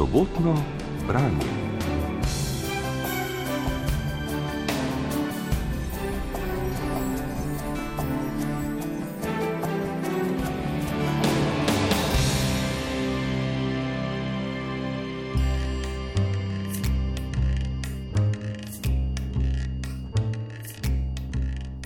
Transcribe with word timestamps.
sobotno 0.00 0.56
branje. 1.06 1.50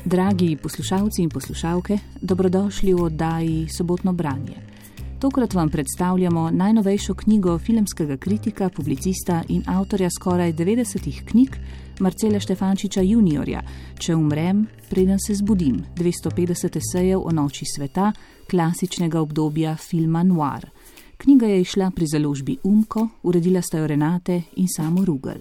Dragi 0.05 0.57
poslušalci 0.63 1.23
in 1.23 1.29
poslušalke, 1.29 1.99
dobrodošli 2.23 2.95
v 2.95 3.03
oddaji 3.03 3.69
Sobotno 3.69 4.13
branje. 4.13 4.74
Tokrat 5.25 5.55
vam 5.55 5.69
predstavljamo 5.69 6.51
najnovejšo 6.51 7.15
knjigo 7.15 7.59
filmskega 7.59 8.17
kritika, 8.17 8.69
publicista 8.69 9.43
in 9.49 9.63
avtorja 9.67 10.09
skoraj 10.11 10.53
90 10.53 11.25
knjig 11.25 11.57
Marcela 11.99 12.41
Štefančiča 12.41 13.01
Juniorja 13.01 13.63
Če 13.99 14.15
umrem, 14.15 14.67
preden 14.91 15.17
se 15.27 15.35
zbudim, 15.35 15.79
250 15.97 16.77
esejev 16.77 17.23
o 17.25 17.33
noči 17.33 17.65
sveta, 17.65 18.13
klasičnega 18.51 19.21
obdobja 19.21 19.77
filma 19.77 20.23
Noir. 20.23 20.67
Knjiga 21.17 21.47
je 21.47 21.61
išla 21.61 21.89
pri 21.91 22.07
založbi 22.07 22.59
Umko, 22.65 23.09
uredila 23.23 23.63
sta 23.63 23.79
jo 23.79 23.87
Renate 23.87 24.43
in 24.57 24.69
samo 24.69 25.05
Rugel. 25.05 25.41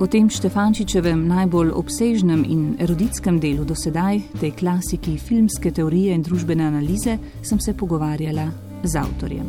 O 0.00 0.06
tem 0.06 0.26
Štefančičevem 0.30 1.22
najbolj 1.28 1.70
obsežnem 1.70 2.42
in 2.48 2.74
eruditskem 2.80 3.38
delu 3.38 3.64
do 3.64 3.78
sedaj, 3.78 4.18
tej 4.40 4.50
klasiki 4.58 5.14
filmske 5.18 5.70
teorije 5.70 6.18
in 6.18 6.26
družbene 6.26 6.66
analize, 6.66 7.18
sem 7.42 7.60
se 7.60 7.76
pogovarjala 7.76 8.69
z 8.82 8.94
avtorjem. 8.96 9.48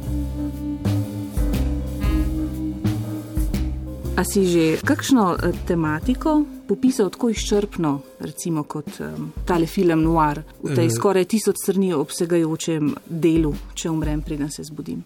A 4.18 4.24
si 4.28 4.46
že 4.46 4.78
kakšno 4.86 5.36
eh, 5.40 5.54
tematiko 5.66 6.44
popisal 6.68 7.10
tako 7.10 7.30
izčrpno, 7.30 8.02
recimo 8.20 8.64
kot 8.64 9.00
um, 9.00 9.32
tale 9.46 9.68
film 9.68 10.04
Noir, 10.04 10.44
v 10.64 10.76
tej 10.76 10.92
skoraj 10.94 11.26
tisoč 11.26 11.58
strani 11.60 11.90
obsegajočem 11.96 12.94
delu, 13.08 13.52
če 13.76 13.90
umrem, 13.92 14.22
preden 14.24 14.52
se 14.52 14.64
zbudim? 14.64 15.02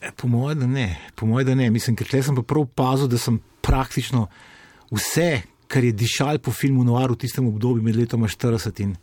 E, 0.00 0.12
po 0.16 0.28
mojem, 0.28 0.60
da 0.60 0.66
ne. 0.66 0.88
Po 1.14 1.26
mojem, 1.26 1.46
da 1.46 1.54
ne. 1.54 1.70
Mislim, 1.70 1.96
ker 1.96 2.06
tle 2.06 2.22
sem 2.22 2.36
pa 2.36 2.44
prav 2.46 2.68
opazil, 2.68 3.10
da 3.10 3.18
sem 3.18 3.40
praktično 3.64 4.26
vse, 4.92 5.42
kar 5.70 5.84
je 5.84 5.96
dišal 5.96 6.38
po 6.38 6.54
filmu 6.54 6.84
Noir 6.86 7.10
v 7.10 7.18
tistem 7.24 7.48
obdobju 7.50 7.82
med 7.82 7.98
letoma 7.98 8.28
40 8.30 8.84
in 8.84 8.94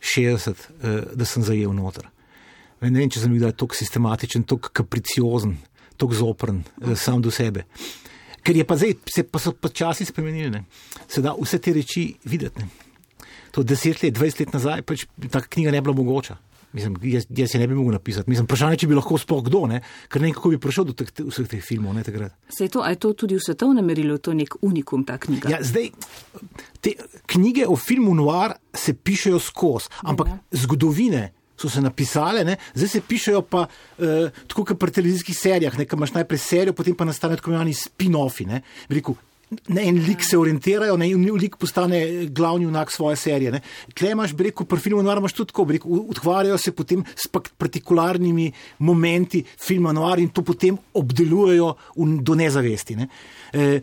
60, 0.00 0.68
eh, 0.82 1.02
da 1.14 1.24
sem 1.24 1.42
zajel 1.42 1.74
noter. 1.74 2.06
Ne 2.80 2.98
vem, 2.98 3.10
če 3.12 3.20
sem 3.20 3.32
bil 3.32 3.50
tako 3.52 3.76
sistematičen, 3.76 4.46
tako 4.48 4.72
kapriciozen, 4.80 5.56
tako 6.00 6.16
zopren, 6.16 6.62
eh, 6.80 6.94
sam 6.96 7.20
do 7.22 7.30
sebe. 7.30 7.66
Ker 8.42 8.56
je 8.56 8.64
pa 8.64 8.76
zdaj, 8.76 8.94
se 9.04 9.22
pa 9.22 9.38
so 9.38 9.52
počasi 9.52 10.04
spremenili, 10.04 10.62
se 11.08 11.20
da 11.20 11.34
vse 11.36 11.58
te 11.58 11.74
reči 11.76 12.14
videti. 12.24 12.62
Ne. 12.62 12.68
To 13.52 13.62
deset 13.62 14.02
let, 14.02 14.14
dvajset 14.14 14.40
let 14.40 14.54
nazaj, 14.54 14.82
pač 14.82 15.04
ta 15.30 15.42
knjiga 15.42 15.74
ne 15.74 15.82
bila 15.82 15.94
mogoča. 15.94 16.38
Mislim, 16.72 16.96
jaz, 17.02 17.26
jaz 17.34 17.50
se 17.50 17.58
ne 17.58 17.66
bi 17.66 17.74
mogel 17.74 17.92
napisati. 17.92 18.30
Mislim, 18.30 18.46
vprašanje, 18.46 18.76
če 18.78 18.86
bi 18.86 18.94
lahko 18.94 19.18
sploh 19.18 19.42
kdo, 19.48 19.64
ne? 19.66 19.80
ker 20.08 20.22
ne 20.22 20.28
vem, 20.28 20.34
kako 20.36 20.52
bi 20.52 20.60
prišel 20.62 20.86
do 20.86 20.94
teh, 20.94 21.10
vseh 21.26 21.48
teh 21.50 21.64
filmov. 21.64 21.96
Ne, 21.96 22.04
se 22.06 22.64
je 22.64 22.70
to, 22.70 22.84
je 22.86 22.98
to 23.02 23.10
tudi 23.24 23.34
v 23.34 23.42
svetovnem 23.42 23.86
merilu, 23.86 24.20
to 24.22 24.30
je 24.30 24.38
nek 24.44 24.54
unikum, 24.62 25.02
ta 25.04 25.18
knjiga? 25.18 25.50
Ja, 25.50 25.58
zdaj, 25.66 25.90
te 26.80 26.94
knjige 27.34 27.66
o 27.66 27.74
filmu 27.74 28.14
Noir 28.14 28.54
se 28.70 28.94
pišejo 28.94 29.42
skozi, 29.42 29.90
ampak 30.06 30.30
ja. 30.30 30.38
zgodovine. 30.62 31.24
So 31.60 31.68
se 31.68 31.82
napisale, 31.84 32.44
ne? 32.44 32.56
zdaj 32.74 32.88
se 32.88 33.00
pišejo 33.04 33.42
pa 33.42 33.66
uh, 33.66 34.30
tako 34.48 34.64
kot 34.70 34.78
pri 34.80 34.94
televizijskih 34.96 35.36
serijah, 35.36 35.76
nekaj 35.78 35.98
imaš 35.98 36.14
najprej 36.14 36.40
serijo, 36.40 36.72
potem 36.72 36.96
pa 36.96 37.04
nastanejo 37.04 37.42
tako 37.42 37.52
imenovani 37.52 37.74
spin-offi. 37.76 38.46
Rekel, 38.88 39.18
ne 39.50 39.84
en 39.88 39.98
lik 40.06 40.22
se 40.24 40.38
orientirajo, 40.38 40.96
ne 40.96 41.08
en 41.10 41.24
lik 41.34 41.56
postane 41.58 42.26
glavni 42.30 42.66
unak 42.66 42.90
svoje 42.92 43.16
serije. 43.16 43.60
Tle 43.94 44.12
imaš, 44.14 44.34
rekel, 44.38 44.66
pri 44.66 44.78
filmu 44.80 45.02
Noir 45.02 45.18
imaš 45.18 45.34
tudi 45.34 45.50
tako, 45.50 45.66
rekel, 45.70 45.90
ukvarjajo 46.14 46.58
se 46.58 46.72
potem 46.72 47.02
s 47.16 47.26
partikularnimi 47.58 48.50
momenti 48.78 49.42
filma 49.58 49.92
Noir 49.92 50.22
in 50.22 50.28
to 50.28 50.42
potem 50.46 50.78
obdelujejo 50.94 51.74
do 52.22 52.34
nezavesti. 52.38 52.96
Ne? 52.96 53.08
E, 53.52 53.80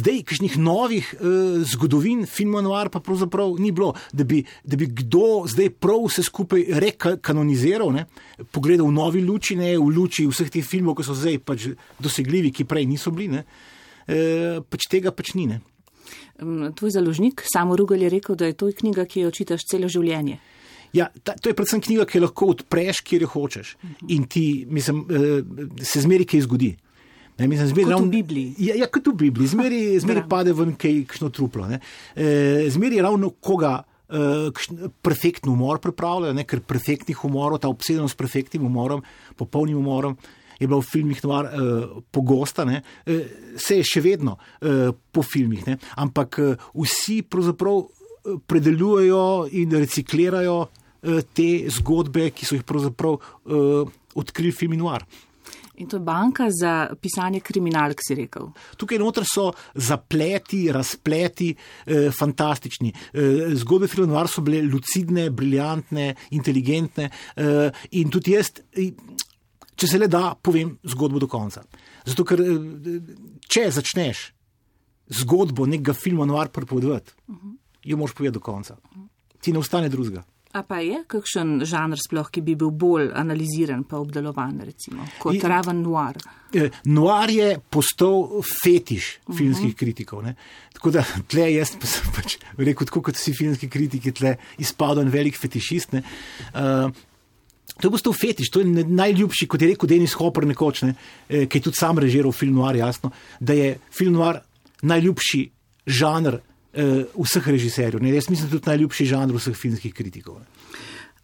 zdaj, 0.00 0.22
kakšnih 0.28 0.58
novih 0.60 1.14
e, 1.14 1.32
zgodovin 1.72 2.26
filma 2.26 2.60
Noir 2.60 2.92
pa 2.92 3.00
pravzaprav 3.00 3.56
ni 3.58 3.72
bilo, 3.72 3.94
da 4.12 4.24
bi, 4.24 4.42
da 4.64 4.76
bi 4.76 4.90
kdo 5.00 5.46
zdaj 5.48 5.72
prav 5.80 6.04
vse 6.10 6.26
skupaj 6.28 6.66
rekanoniziral, 6.84 7.92
ne? 7.96 8.06
pogledal 8.52 8.88
v 8.88 8.96
novi 9.00 9.24
luči, 9.24 9.56
ne 9.56 9.72
v 9.78 9.88
luči 9.96 10.28
vseh 10.28 10.52
teh 10.52 10.64
filmov, 10.64 10.98
ki 10.98 11.08
so 11.08 11.16
zdaj 11.16 11.40
pač 11.44 11.70
dosegljivi, 12.00 12.52
ki 12.52 12.68
prej 12.68 12.88
niso 12.90 13.12
bili. 13.14 13.40
Ne? 13.40 13.44
Eh, 14.10 14.60
pač 14.66 14.88
tega 14.90 15.12
pač 15.14 15.34
ni. 15.38 15.46
Ne. 15.46 15.60
Tvoj 16.74 16.94
založnik, 16.96 17.44
samo 17.46 17.76
Rugel, 17.76 18.02
je 18.06 18.10
rekel, 18.16 18.36
da 18.38 18.48
je 18.48 18.56
to 18.58 18.70
knjiga, 18.72 19.04
ki 19.06 19.26
jo 19.26 19.32
čitaš 19.34 19.66
celo 19.70 19.90
življenje. 19.92 20.40
Ja, 20.96 21.06
ta, 21.22 21.36
to 21.38 21.52
je 21.52 21.54
predvsem 21.54 21.82
knjiga, 21.84 22.06
ki 22.08 22.18
jo 22.18 22.24
lahko 22.24 22.48
odpreš, 22.56 23.04
kjer 23.06 23.26
jo 23.26 23.28
hočeš. 23.30 23.76
Uh 23.76 23.90
-huh. 23.90 24.14
In 24.16 24.24
ti, 24.26 24.66
mislim, 24.68 25.04
uh, 25.04 25.84
se 25.84 26.00
zmeri 26.00 26.24
kaj 26.24 26.40
zgodi. 26.48 26.76
Ne, 27.38 27.46
mislim, 27.46 27.68
zmeri, 27.68 27.84
kot 27.84 27.92
ravno, 27.92 28.06
v 28.06 28.10
Bibliji. 28.10 28.54
Ja, 28.58 28.74
ja, 28.74 28.86
kot 28.86 29.06
v 29.06 29.14
Bibliji. 29.14 29.48
Zmeri, 29.48 30.00
zmeri 30.00 30.22
pade 30.28 30.52
ven 30.52 30.74
kaj 30.76 31.04
kšno 31.08 31.30
truplo. 31.30 31.68
E, 32.16 32.66
zmeri 32.70 33.00
ravno 33.00 33.30
koga. 33.30 33.82
Uh, 34.10 34.50
perfektni 35.02 35.52
umor 35.52 35.78
pripravljajo, 35.78 36.44
ker 36.44 36.60
perfektnih 36.60 37.24
umorov, 37.24 37.60
ta 37.62 37.68
obsedenost 37.68 38.14
s 38.14 38.18
perfektnim 38.18 38.64
umorom, 38.66 39.04
popolnim 39.36 39.78
umorom, 39.78 40.16
je 40.60 40.68
bila 40.68 40.80
v 40.80 40.88
filmih 40.90 41.22
noir, 41.24 41.48
uh, 41.48 42.02
pogosta, 42.12 42.66
ne, 42.68 42.82
uh, 42.82 43.22
se 43.56 43.80
je 43.80 43.88
še 43.94 44.04
vedno 44.04 44.36
uh, 44.36 44.90
po 45.12 45.24
filmih, 45.26 45.64
ne, 45.66 45.78
ampak 46.00 46.40
uh, 46.42 46.68
vsi 46.76 47.22
pravzaprav 47.24 47.86
predelujejo 48.46 49.48
in 49.56 49.72
reciklirajo 49.80 50.60
uh, 50.60 51.24
te 51.32 51.50
zgodbe, 51.72 52.28
ki 52.36 52.46
so 52.46 52.58
jih 52.58 52.68
pravzaprav 52.68 53.16
uh, 53.16 53.98
odkrili 54.20 54.52
filmi 54.52 54.76
noir. 54.76 55.06
In 55.80 55.88
to 55.88 55.96
je 55.96 56.00
banka 56.04 56.50
za 56.52 56.90
pisanje 57.00 57.40
kriminalk, 57.40 58.02
si 58.04 58.14
rekel. 58.14 58.50
Tukaj 58.76 58.98
noter 59.00 59.24
so 59.24 59.48
zapleti, 59.74 60.66
razpleti, 60.72 61.54
eh, 61.86 62.10
fantastični. 62.12 62.92
Eh, 62.92 63.54
zgodbe 63.62 63.88
filmov 63.88 64.28
so 64.28 64.44
bile 64.44 64.60
lucidne, 64.62 65.30
briljantne, 65.30 66.14
inteligentne 66.36 67.08
eh, 67.36 67.70
in 67.90 68.10
tudi 68.10 68.36
jaz. 68.36 68.52
Če 69.80 69.88
se 69.88 69.98
le 70.00 70.10
da, 70.12 70.34
povem 70.36 70.74
zgodbo 70.92 71.22
do 71.22 71.28
konca. 71.30 71.62
Zato, 72.04 72.26
ker 72.28 72.42
eh, 72.44 72.98
če 73.48 73.70
začneš 73.78 74.26
zgodbo 75.22 75.64
nekega 75.66 75.94
filma 75.96 76.26
Noir 76.28 76.52
prepovedovati, 76.52 77.16
uh 77.28 77.36
-huh. 77.36 77.56
jo 77.84 77.96
moraš 77.96 78.14
povedati 78.14 78.34
do 78.34 78.44
konca. 78.44 78.76
Ti 79.40 79.52
ne 79.52 79.58
ostane 79.58 79.88
drugega. 79.88 80.24
A 80.50 80.64
pa 80.66 80.80
je 80.82 81.04
kakšen 81.06 81.60
žanr 81.62 81.98
sploh, 82.06 82.26
ki 82.26 82.42
bi 82.42 82.56
bil 82.58 82.72
bolj 82.74 83.12
analiziran 83.14 83.84
pa 83.84 84.00
obdelovan, 84.02 84.60
recimo, 84.66 85.06
kot 85.22 85.34
je, 85.34 85.48
raven 85.48 85.82
noir? 85.82 86.16
Eh, 86.52 86.70
noir 86.84 87.30
je 87.30 87.60
postal 87.70 88.42
fetiš 88.64 89.20
filmskih 89.36 89.66
uh 89.66 89.72
-huh. 89.72 89.78
kritikov. 89.78 90.22
Ne? 90.22 90.34
Tako 90.72 90.90
da 90.90 91.04
tle 91.28 91.52
jaz 91.52 91.76
pa 91.80 91.86
sem 91.86 92.12
pač 92.16 92.38
rekel, 92.56 92.86
tako 92.86 93.02
kot 93.02 93.14
vsi 93.14 93.32
filmski 93.32 93.68
kritiki, 93.68 94.12
tle 94.12 94.36
izpadel 94.58 95.02
en 95.02 95.10
velik 95.10 95.38
fetišist. 95.38 95.94
Uh, 95.94 96.90
To 97.78 97.88
je 97.88 97.90
postal 97.90 98.12
fetiš, 98.12 98.50
to 98.50 98.60
je 98.60 98.84
najljubši, 98.84 99.46
kot 99.48 99.62
je 99.62 99.68
rekel 99.72 99.88
Denis 99.88 100.14
Hopper 100.18 100.46
nekoč, 100.46 100.82
ne, 100.82 100.94
eh, 101.28 101.46
ki 101.46 101.58
je 101.58 101.62
tudi 101.62 101.78
sam 101.78 101.98
režiral 101.98 102.32
film 102.32 102.58
Noir, 102.58 102.76
jasno, 102.76 103.10
da 103.40 103.52
je 103.52 103.78
film 103.94 104.18
Noir 104.18 104.40
najljubši 104.82 105.50
žanr 105.86 106.36
uh, 106.36 107.24
vseh 107.24 107.48
režiserjev. 107.48 108.02
Ne. 108.02 108.14
Jaz 108.14 108.30
mislim, 108.30 108.48
da 108.48 108.54
je 108.54 108.58
tudi 108.58 108.70
najljubši 108.70 109.06
žanr 109.06 109.36
vseh 109.36 109.56
filmskih 109.56 109.94
kritikov. 109.94 110.40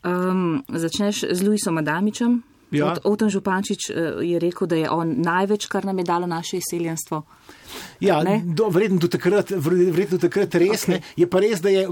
Um, 0.05 0.65
začneš 0.69 1.25
z 1.33 1.43
Luisom 1.43 1.79
Adamičem. 1.79 2.43
Ja. 2.71 2.97
Oten 3.05 3.31
Župančič 3.31 3.91
uh, 3.91 4.19
je 4.27 4.39
rekel, 4.43 4.67
da 4.67 4.77
je 4.77 4.91
on 4.91 5.15
največ, 5.23 5.69
kar 5.71 5.85
nam 5.85 5.99
je 5.99 6.05
dalo 6.05 6.27
naše 6.27 6.59
izseljenstvo. 6.59 7.23
Ja, 8.01 8.21
verjetno 8.71 8.99
do 8.99 9.09
takrat, 9.09 9.53
verjetno 9.57 10.19
takrat 10.19 10.55
res 10.55 10.85
okay. 10.85 10.97
ne. 10.97 11.03
Je 11.17 11.31
pa 11.31 11.41
res, 11.41 11.63
da 11.63 11.71
je 11.71 11.87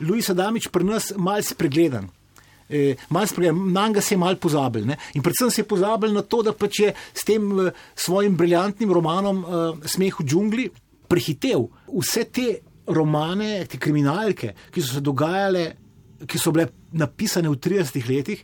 Luis 0.00 0.30
Adamič 0.30 0.68
pri 0.68 0.84
nas 0.84 1.12
malce 1.16 1.54
pregledan 1.54 2.10
eh, 2.70 2.96
na 3.10 3.88
njega 3.88 4.00
se 4.00 4.14
je 4.14 4.18
mal 4.18 4.36
pozabil. 4.36 4.86
Ne? 4.86 4.96
In 5.14 5.22
predvsem 5.22 5.50
se 5.50 5.60
je 5.60 5.68
pozabil 5.68 6.12
na 6.12 6.22
to, 6.22 6.42
da 6.42 6.52
pač 6.52 6.80
je 6.80 6.94
s 7.14 7.24
tem 7.24 7.66
eh, 7.66 7.72
svojim 7.94 8.36
briljantnim 8.36 8.92
romanom 8.92 9.44
eh, 9.44 9.88
Smeh 9.88 10.20
v 10.20 10.24
džungli 10.24 10.70
prehitev 11.10 11.66
vse 11.90 12.24
te 12.30 12.48
romane, 12.90 13.66
te 13.66 13.78
kriminalke, 13.78 14.54
ki 14.70 14.82
so 14.82 14.96
se 14.96 15.02
dogajale, 15.04 15.64
ki 16.26 16.38
so 16.38 16.52
bile 16.54 16.68
napisane 16.92 17.50
v 17.50 17.58
30 17.58 18.08
letih 18.08 18.42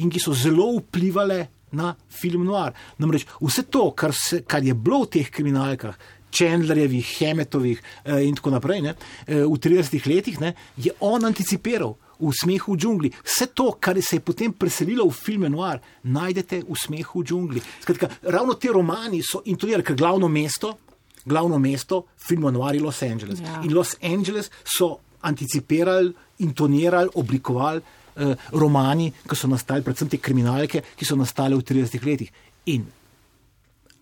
in 0.00 0.10
ki 0.10 0.20
so 0.20 0.34
zelo 0.34 0.70
vplivali 0.78 1.42
na 1.72 1.94
film 2.08 2.44
Noir. 2.44 2.72
Namreč 3.00 3.26
vse 3.40 3.64
to, 3.72 3.90
kar, 3.96 4.14
se, 4.16 4.42
kar 4.48 4.64
je 4.64 4.74
bilo 4.74 5.04
v 5.04 5.12
teh 5.18 5.30
kriminalkah. 5.32 5.96
Čendlerjevih, 6.32 7.08
Hemetovih 7.18 7.80
eh, 8.04 8.22
in 8.24 8.36
tako 8.38 8.54
naprej, 8.54 8.80
ne, 8.80 8.94
eh, 9.26 9.42
v 9.44 9.58
30 9.60 10.06
letih 10.08 10.40
ne, 10.40 10.54
je 10.80 10.94
on 11.04 11.28
anticipiral 11.28 11.92
v 12.30 12.36
smehu 12.36 12.74
v 12.74 12.78
džungli. 12.78 13.10
Vse 13.24 13.46
to, 13.54 13.72
kar 13.80 13.98
se 14.02 14.16
je 14.16 14.20
potem 14.20 14.52
preselilo 14.52 15.08
v 15.08 15.16
filme 15.16 15.48
Noir, 15.50 15.80
najdete 16.04 16.62
v 16.62 16.76
smehu 16.78 17.22
v 17.22 17.26
džungli. 17.26 17.62
Skratka, 17.82 18.08
ravno 18.22 18.54
ti 18.54 18.68
romani 18.68 19.22
so 19.22 19.42
intonirali, 19.44 19.82
ker 19.82 19.96
glavno 19.96 20.28
mesto, 20.28 20.78
glavno 21.24 21.58
mesto 21.58 22.06
filma 22.16 22.50
Noir 22.50 22.74
je 22.74 22.82
Los 22.82 23.02
Angeles. 23.02 23.40
Ja. 23.40 23.60
In 23.62 23.74
Los 23.74 23.96
Angeles 24.02 24.50
so 24.64 24.98
anticipirali, 25.22 26.12
intonirali, 26.38 27.10
oblikovali 27.14 27.82
eh, 28.16 28.34
romani, 28.52 29.12
ki 29.28 29.36
so 29.36 29.48
nastali, 29.48 29.82
predvsem 29.82 30.10
te 30.10 30.18
kriminalke, 30.18 30.82
ki 30.96 31.04
so 31.06 31.16
nastale 31.16 31.56
v 31.56 31.62
30 31.62 32.06
letih. 32.06 32.30
In 32.66 32.86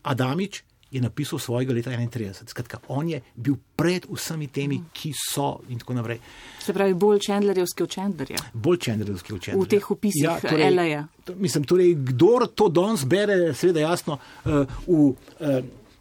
Adamič 0.02 0.69
je 0.90 1.00
napisal 1.00 1.38
svojega 1.38 1.74
leta 1.74 1.90
31. 1.90 2.32
Skratka, 2.46 2.78
on 2.88 3.08
je 3.08 3.20
bil 3.34 3.54
pred 3.76 4.06
vsemi 4.10 4.48
temi, 4.48 4.80
ki 4.92 5.12
so 5.14 5.60
in 5.68 5.78
tako 5.78 5.94
naprej. 5.94 6.18
Se 6.62 6.72
pravi, 6.72 6.94
bolj 6.94 7.20
Chandlerjevski 7.26 7.82
od 7.82 7.90
Chandlerja. 7.90 8.38
Bolj 8.52 8.78
čendrelski 8.78 9.34
učenci. 9.34 9.60
V 9.60 9.68
teh 9.68 9.90
opisih 9.90 10.28
LA-ja. 10.50 11.06
Mislim, 11.36 11.64
torej, 11.64 11.94
kdor 11.94 12.48
to 12.54 12.68
danes 12.68 13.04
bere, 13.04 13.54
seveda 13.54 13.80
jasno, 13.80 14.18
uh, 14.44 14.66
v, 14.86 15.12
uh, 15.12 15.60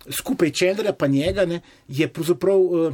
skupaj 0.09 0.51
Čendrja 0.51 0.93
pa 0.93 1.07
njega, 1.07 1.45
ne, 1.45 1.61
je 1.87 2.07
pravzaprav 2.07 2.59
uh, 2.59 2.93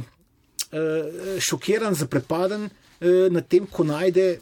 šokiran, 1.40 1.94
zaprepaden 1.94 2.68
uh, 2.68 3.32
nad 3.32 3.48
tem, 3.48 3.66
ko 3.66 3.84
najde 3.84 4.36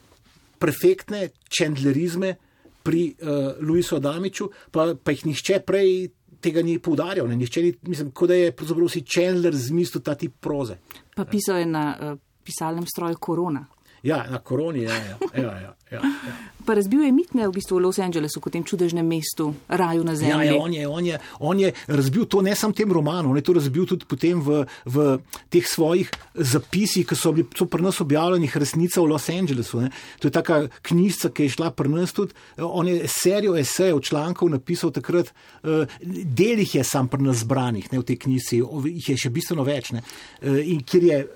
perfektne 0.59 1.29
čendlerizme 1.59 2.35
pri 2.83 3.15
uh, 3.15 3.55
Luisu 3.61 3.97
Adamiču, 3.97 4.51
pa, 4.71 4.95
pa 5.03 5.15
jih 5.15 5.27
nihče 5.27 5.61
prej 5.67 6.09
tega 6.44 6.62
ni 6.62 6.79
poudarjal. 6.82 7.29
Ne, 7.31 7.38
nihče 7.41 7.62
ni, 7.64 7.73
mislim, 7.88 8.12
kot 8.17 8.32
da 8.32 8.38
je 8.38 8.52
pravzaprav 8.56 8.91
si 8.93 9.05
Čendler 9.17 9.56
zmislil 9.56 10.05
ta 10.05 10.14
tip 10.19 10.37
proze. 10.41 10.79
Pa 11.17 11.25
pisal 11.29 11.62
je 11.62 11.70
na 11.70 11.85
uh, 11.94 12.19
pisalnem 12.44 12.87
stroju 12.87 13.20
Korona. 13.20 13.64
Ja, 14.05 14.27
na 14.29 14.39
koroni 14.39 14.83
je. 14.83 14.89
Ja, 14.89 15.17
ja, 15.35 15.43
ja, 15.43 15.75
ja, 15.91 16.01
ja. 16.01 16.33
Pa 16.65 16.75
razbil 16.75 17.03
je 17.03 17.12
mitne 17.12 17.45
v 17.45 17.53
bistvu 17.53 17.77
v 17.77 17.83
Los 17.83 17.99
Angelesu, 17.99 18.41
kot 18.41 18.53
tem 18.53 18.65
čudežnem 18.65 19.05
mestu, 19.05 19.47
raju 19.69 20.05
na 20.05 20.12
Ja, 20.12 20.17
zemlji. 20.17 20.47
ja, 20.47 20.56
on, 20.56 20.73
je, 20.73 20.89
on, 20.89 21.06
je, 21.06 21.17
on 21.41 21.61
je 21.61 21.73
razbil 21.87 22.25
to 22.25 22.41
ne 22.41 22.55
samo 22.55 22.73
tem 22.73 22.93
romanu, 22.93 23.31
on 23.31 23.37
je 23.37 23.43
to 23.43 23.53
razbil 23.53 23.87
tudi 23.87 24.05
potem 24.05 24.41
v, 24.41 24.62
v 24.85 25.19
teh 25.49 25.65
svojih 25.65 26.09
zapisih, 26.35 27.06
ki 27.06 27.17
so 27.17 27.33
bili 27.33 27.49
so 27.53 27.65
pri 27.65 27.83
nas 27.83 28.01
objavljeni, 28.01 28.49
resnica 28.55 29.01
v 29.01 29.06
Los 29.06 29.29
Angelesu. 29.29 29.81
Ne. 29.81 29.91
To 30.21 30.29
je 30.29 30.33
taka 30.33 30.59
knjižica, 30.83 31.29
ki 31.31 31.43
je 31.43 31.55
šla 31.56 31.71
pri 31.71 31.89
nas 31.89 32.12
tudi. 32.12 32.33
On 32.59 32.89
je 32.89 33.09
serijo 33.09 33.56
esejev, 33.56 34.01
člankov 34.01 34.49
napisal 34.51 34.93
takrat, 34.93 35.33
eh, 35.65 35.85
del 36.25 36.61
jih 36.61 36.75
je 36.75 36.85
sam 36.85 37.09
pri 37.09 37.23
nas 37.23 37.45
zbranih 37.45 37.93
ne, 37.93 37.99
v 37.99 38.05
tej 38.05 38.17
knjižici, 38.19 38.61
jih 38.93 39.09
je 39.09 39.17
še 39.17 39.31
bistveno 39.31 39.65
več. 39.65 39.93
Ne. 39.93 40.05
Eh, 40.41 40.61
In 40.65 40.81
kjer 40.81 41.05
je 41.05 41.19
eh, 41.21 41.29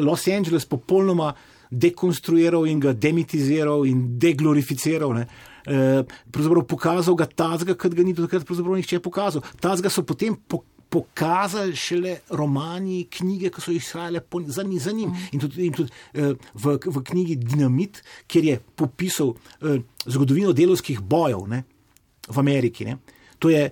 Los 0.00 0.28
Angeles 0.28 0.64
popolnoma 0.64 1.32
dekonstruiral 1.70 2.66
in 2.66 2.80
ga 2.80 2.92
demitiziral 2.92 3.86
in 3.86 4.18
deglorificiral. 4.18 5.14
Ne. 5.14 5.26
Eh, 5.66 6.02
Pravzaprav 6.30 6.66
pokazal 6.66 7.14
ga 7.18 7.26
tazga, 7.26 7.74
kot 7.74 7.94
ga 7.94 8.02
ni 8.02 8.14
do 8.14 8.26
takrat 8.26 8.48
nihče 8.48 9.00
pokazal. 9.00 9.42
Tazga 9.60 9.90
so 9.90 10.02
potem 10.02 10.36
po, 10.48 10.62
pokazali 10.88 11.76
šele 11.76 12.20
romani, 12.30 13.06
knjige, 13.10 13.50
ki 13.50 13.60
so 13.60 13.72
jih 13.74 13.82
shajale 13.82 14.22
za, 14.46 14.64
za 14.78 14.92
njim. 14.92 15.10
In 15.32 15.40
tudi, 15.40 15.66
in 15.66 15.72
tudi 15.72 15.90
eh, 16.14 16.34
v, 16.54 16.78
v 16.86 17.02
knjigi 17.02 17.36
Dinamit, 17.36 18.02
kjer 18.26 18.44
je 18.44 18.60
popisal 18.76 19.34
eh, 19.62 19.82
zgodovino 20.06 20.52
delovskih 20.52 21.00
bojev 21.00 21.48
ne, 21.48 21.64
v 22.28 22.38
Ameriki. 22.38 22.84
Ne. 22.84 22.98
To 23.38 23.50
je 23.50 23.70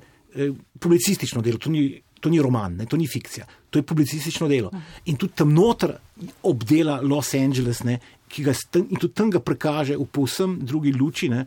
publicistično 0.78 1.42
delo, 1.42 1.58
to 1.58 1.70
ni, 1.70 2.02
to 2.20 2.30
ni 2.30 2.40
roman, 2.42 2.74
ne, 2.76 2.86
to 2.86 2.96
ni 2.96 3.06
fikcija, 3.06 3.46
to 3.70 3.78
je 3.78 3.86
publicistično 3.86 4.48
delo. 4.48 4.70
In 5.06 5.16
tudi 5.16 5.32
tam 5.38 5.52
noter 5.54 5.94
obdela 6.42 7.00
Los 7.02 7.34
Angeles, 7.34 7.82
ne, 7.84 7.98
ki 8.28 8.42
ga 8.42 8.52
s 8.54 8.66
tem- 8.70 8.86
in 8.90 8.96
tudi 8.96 9.14
tam 9.14 9.30
ga 9.30 9.40
prikaže 9.40 9.96
v 9.96 10.06
povsem 10.06 10.58
drugi 10.62 10.92
luči, 10.92 11.28
ne, 11.28 11.46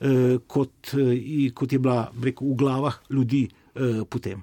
eh, 0.00 0.38
kot, 0.46 0.94
eh, 0.94 1.50
kot 1.54 1.72
je 1.72 1.78
bila 1.78 2.10
bi 2.14 2.30
rekel, 2.30 2.48
v 2.50 2.56
glavah 2.56 3.00
ljudi 3.10 3.48
eh, 3.74 4.04
potem. 4.08 4.42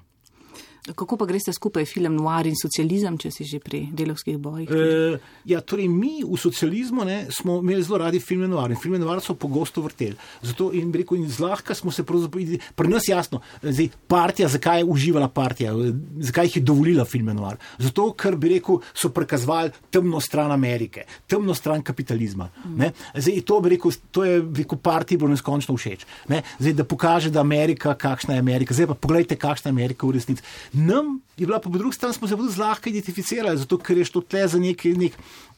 Kako 0.94 1.16
pa 1.16 1.26
greste 1.26 1.52
skupaj 1.52 1.84
film 1.84 2.14
Noir 2.14 2.46
in 2.46 2.54
socializem, 2.58 3.16
če 3.18 3.30
si 3.34 3.44
že 3.48 3.58
pri 3.62 3.86
delovskih 3.96 4.38
bojih? 4.38 4.70
E, 4.70 5.18
ja, 5.50 5.60
torej 5.60 5.88
mi 5.90 6.20
v 6.22 6.38
socializmu 6.38 7.06
ne, 7.06 7.16
smo 7.34 7.58
imeli 7.58 7.82
zelo 7.82 7.98
radi 8.04 8.20
filme 8.22 8.46
noir 8.48 8.70
in 8.70 8.78
filme 8.78 9.00
noir 9.02 9.20
so 9.24 9.34
pogosto 9.34 9.82
vrteli. 9.82 10.14
Zato 10.46 10.70
in, 10.76 10.92
rekel, 10.94 11.18
in 11.18 11.30
zlahka 11.32 11.74
smo 11.74 11.90
se 11.90 12.04
pravzaprav, 12.06 12.54
pri 12.78 12.92
nas 12.92 13.08
jasno, 13.08 13.40
zdaj 13.62 13.88
partija, 14.06 14.48
zakaj 14.52 14.80
je 14.82 14.88
uživala 14.94 15.28
partija, 15.28 15.74
zakaj 16.20 16.50
jih 16.50 16.56
je 16.60 16.62
dovolila 16.70 17.04
filme 17.04 17.34
noir. 17.34 17.58
Zato, 17.82 18.12
ker 18.14 18.36
bi 18.38 18.54
rekel, 18.56 18.78
so 18.94 19.10
prikazovali 19.14 19.74
temno 19.90 20.20
stran 20.20 20.52
Amerike, 20.54 21.06
temno 21.26 21.54
stran 21.54 21.82
kapitalizma. 21.82 22.48
Ne. 22.76 22.92
Zdaj, 23.14 23.42
to 23.46 23.60
bi 23.60 23.74
rekel, 23.74 23.96
to 24.10 24.24
je 24.24 24.38
bi 24.42 24.62
rekel, 24.62 24.78
partiji 24.78 25.18
bilo 25.18 25.32
neskončno 25.34 25.74
všeč. 25.76 26.06
Ne. 26.30 26.42
Zdaj, 26.60 26.78
da 26.78 26.86
pokaže, 26.86 27.30
da 27.34 27.42
Amerika, 27.42 27.94
kakšna 27.94 28.36
je 28.36 28.44
Amerika. 28.44 28.74
Zdaj 28.74 28.92
pa 28.92 28.98
pogledajte, 29.06 29.40
kakšna 29.40 29.70
je 29.70 29.74
Amerika 29.74 30.06
v 30.06 30.16
resnici. 30.18 30.42
Nam 30.76 31.20
je 31.36 31.46
bila 31.46 31.60
pa 31.60 31.70
po 31.70 31.78
drugi 31.78 31.94
strani, 31.96 32.14
smo 32.14 32.28
se 32.28 32.36
bolj 32.36 32.50
zlahka 32.52 32.90
identificirali, 32.90 33.58
zato 33.58 33.78
ker 33.78 33.98
je 33.98 34.04
šlo 34.04 34.20
tle 34.20 34.48
za 34.48 34.58
neki 34.60 34.92
nek, 34.92 35.14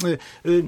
eh, 0.06 0.18
eh, 0.44 0.62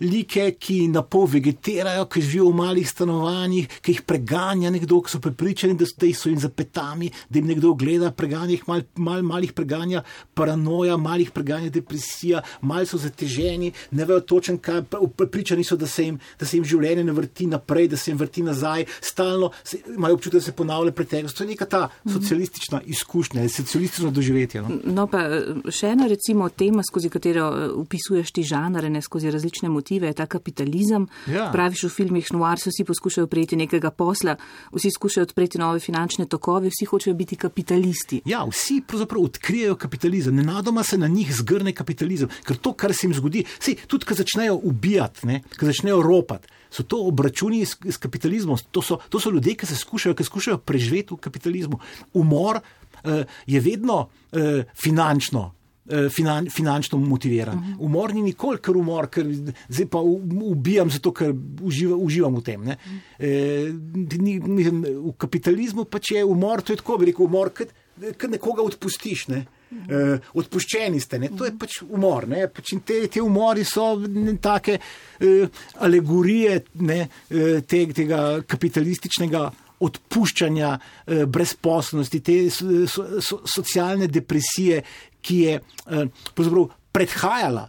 like, 0.00 0.56
ki 0.60 0.88
na 0.88 1.02
pol 1.02 1.26
vegetirajo, 1.26 2.06
ki 2.06 2.22
živijo 2.22 2.50
v 2.50 2.56
malih 2.60 2.88
stanovanjih, 2.88 3.68
ki 3.80 3.94
jih 3.94 4.02
preganja 4.06 4.70
nekdo, 4.70 5.00
ki 5.02 5.14
so 5.14 5.20
prepričani, 5.20 5.76
da 5.78 5.86
so, 5.88 5.96
da 6.00 6.12
so 6.14 6.28
jim 6.28 6.38
za 6.40 6.48
petami, 6.48 7.10
da 7.30 7.38
jim 7.38 7.48
nekdo 7.48 7.72
gleda, 7.74 8.10
preganja 8.12 8.52
jih 8.52 8.66
mal, 8.68 8.84
mal, 8.96 9.22
malih 9.22 9.52
preganja 9.56 10.02
paranoja, 10.34 10.96
malih 10.96 11.30
preganja 11.30 11.70
depresija, 11.72 12.42
mal 12.60 12.86
so 12.86 13.00
zateženi, 13.00 13.72
ne 13.96 14.04
vejo 14.04 14.20
točen, 14.20 14.58
kaj, 14.58 14.84
prepričani 15.16 15.64
so, 15.64 15.76
da 15.76 15.86
se, 15.86 16.04
jim, 16.04 16.20
da 16.38 16.46
se 16.46 16.58
jim 16.58 16.64
življenje 16.64 17.06
ne 17.06 17.16
vrti 17.16 17.48
naprej, 17.50 17.88
da 17.88 18.00
se 18.00 18.10
jim 18.10 18.20
vrti 18.20 18.44
nazaj, 18.46 18.86
stalno 19.00 19.50
se, 19.64 19.80
imajo 19.94 20.20
občutek, 20.20 20.40
da 20.40 20.44
se 20.50 20.56
ponavlja 20.56 20.92
preteklost. 20.92 21.36
To 21.38 21.44
je 21.44 21.54
neka 21.54 21.66
ta 21.66 21.82
socialistična 22.04 22.82
izkušnja, 22.86 23.48
socialistično 23.48 24.10
doživetje. 24.10 24.62
No? 24.62 24.78
No, 24.84 25.08
pa 25.10 25.24
eh, 25.30 25.72
še 25.72 25.94
ena 25.96 26.08
recimo 26.10 26.48
tema, 26.48 26.84
skozi 26.86 27.10
katero 27.12 27.48
eh, 27.48 27.66
upisuješ 27.80 28.32
ti 28.36 28.44
žanre, 28.46 28.90
ne 28.92 29.02
skozi 29.02 29.30
različne 29.32 29.45
motive, 29.68 30.06
je 30.06 30.14
ta 30.14 30.26
kapitalizem. 30.26 31.06
Ja. 31.26 31.50
Praviš 31.52 31.84
v 31.84 31.88
filmih 31.88 32.32
Noir, 32.32 32.58
vsi 32.58 32.84
poskušajo 32.84 33.26
prejeti 33.26 33.56
nekega 33.56 33.90
posla, 33.90 34.36
vsi 34.72 34.90
skušajo 34.90 35.22
odpreti 35.22 35.58
nove 35.58 35.80
finančne 35.80 36.26
tokove, 36.26 36.70
vsi 36.70 36.84
hočejo 36.84 37.14
biti 37.14 37.36
kapitalisti. 37.36 38.22
Ja, 38.24 38.44
vsi 38.44 38.80
pravzaprav 38.86 39.22
odkrijejo 39.22 39.76
kapitalizem, 39.76 40.36
nenadoma 40.36 40.84
se 40.84 40.98
na 40.98 41.08
njih 41.08 41.34
zgrne 41.34 41.72
kapitalizem, 41.72 42.28
ker 42.44 42.56
to, 42.56 42.72
kar 42.72 42.94
se 42.94 43.06
jim 43.06 43.14
zgodi, 43.14 43.44
sej, 43.58 43.76
tudi 43.86 44.06
ko 44.06 44.14
začnejo 44.14 44.60
ubijati, 44.62 45.40
ko 45.58 45.66
začnejo 45.66 46.02
ropati. 46.02 46.48
So 46.70 46.82
to 46.82 46.98
obračuni 47.06 47.64
s, 47.64 47.76
s 47.84 47.96
kapitalizmom, 47.96 48.58
to 48.70 48.82
so, 48.82 48.98
to 49.08 49.20
so 49.20 49.30
ljudje, 49.30 49.54
ki 49.54 49.66
se 49.66 49.76
skušajo, 49.76 50.14
ki 50.14 50.24
skušajo 50.24 50.58
preživeti 50.58 51.14
v 51.14 51.20
kapitalizmu. 51.22 51.78
Umor 52.14 52.60
uh, 52.60 53.22
je 53.46 53.60
vedno 53.60 54.00
uh, 54.06 54.64
finančno. 54.74 55.52
Eh, 55.88 56.08
Finan, 56.12 56.50
finančno 56.50 56.98
motiviran. 56.98 57.76
Umor 57.78 58.14
ni 58.14 58.22
nikoli, 58.22 58.60
ker 58.62 58.76
umor, 58.76 59.10
ker 59.12 59.26
zdaj 59.68 59.88
pa 59.90 60.02
ubijam 60.02 60.90
zato, 60.90 61.12
ker 61.12 61.34
uživa, 61.62 61.96
uživam 61.96 62.36
v 62.36 62.42
tem. 62.46 62.64
ne. 62.64 62.78
E, 63.18 63.32
ni, 64.18 64.38
mislim, 64.40 64.82
v 64.84 65.12
kapitalizmu 65.18 65.84
pač 65.84 66.12
je 66.16 66.24
umor, 66.24 66.62
to 66.62 66.72
je 66.72 66.82
tako, 66.82 66.98
bi 66.98 67.10
rekel, 67.10 67.26
umor, 67.26 67.52
ker 67.54 68.30
nekoga 68.30 68.64
odpustiš. 68.66 69.28
Ne. 69.32 69.44
E, 69.66 70.00
odpuščeni 70.38 71.00
ste, 71.02 71.18
ne. 71.18 71.32
to 71.34 71.46
je 71.48 71.54
pač 71.58 71.80
umor. 71.82 72.28
Ne. 72.30 72.46
Pač 72.52 72.76
te, 72.86 73.00
te 73.10 73.22
umori 73.22 73.64
so 73.66 73.94
ne, 73.98 74.36
take 74.42 74.78
e, 74.78 75.36
alegorije 75.82 76.60
ne, 76.86 77.00
e, 77.28 77.60
te, 77.66 77.82
tega 77.96 78.42
kapitalističnega 78.46 79.46
odpuščanja, 79.76 80.70
brezposobnosti, 81.28 82.20
te 82.24 82.36
so, 82.48 82.86
so, 83.20 83.42
socialne 83.44 84.06
depresije, 84.08 84.78
ki 85.26 85.40
je 85.42 85.56
eh, 85.60 86.28
pravzaprav 86.34 86.70
predhajala 86.94 87.66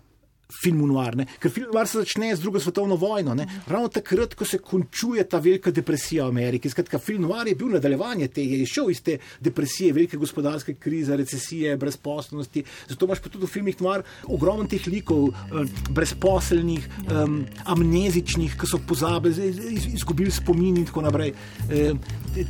filmu 0.61 0.87
Noir. 0.87 1.15
Ne? 1.15 1.25
Ker 1.41 1.51
film 1.51 1.71
Noir 1.73 1.87
se 1.87 2.01
začne 2.01 2.31
z 2.35 2.41
drugo 2.41 2.59
svetovno 2.59 2.95
vojno. 2.95 3.35
Ne? 3.35 3.47
Ravno 3.67 3.91
takrat, 3.91 4.33
ko 4.37 4.45
se 4.45 4.59
končuje 4.63 5.23
ta 5.27 5.41
velika 5.43 5.71
depresija 5.71 6.25
v 6.25 6.33
Ameriki. 6.33 6.69
Skratka, 6.71 6.99
film 7.03 7.27
Noir 7.27 7.51
je 7.51 7.55
bil 7.59 7.73
nadaljevanje 7.75 8.29
te, 8.33 8.45
je 8.45 8.65
šel 8.69 8.91
iz 8.91 9.01
te 9.03 9.17
depresije, 9.43 9.93
velike 9.93 10.17
gospodarske 10.17 10.77
krize, 10.79 11.17
recesije, 11.17 11.77
brezposobnosti. 11.77 12.63
Zato 12.87 13.05
imaš 13.05 13.23
pa 13.23 13.29
tudi 13.29 13.45
v 13.45 13.51
filmih 13.51 13.81
Noir 13.83 14.05
ogromno 14.25 14.67
teh 14.71 14.87
likov, 14.87 15.29
eh, 15.29 15.73
brezposelnih, 15.89 16.87
um, 17.11 17.41
amnezičnih, 17.65 18.55
ki 18.59 18.69
so 18.69 18.79
pozabili, 18.87 19.51
izgubili 19.93 20.31
spomin 20.31 20.77
in 20.77 20.87
tako 20.87 21.03
naprej. 21.07 21.33
Eh, 21.69 21.91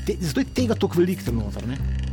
te, 0.06 0.18
zato 0.22 0.44
je 0.44 0.54
tega 0.54 0.76
toliko 0.76 1.02
veliko 1.02 1.26
tam 1.26 1.42
noter. 1.42 1.68
Ne? 1.68 2.07